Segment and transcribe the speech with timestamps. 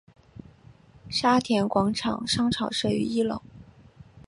[1.11, 3.43] 沙田广场商场设于一楼。